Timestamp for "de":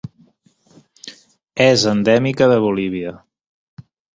2.55-2.59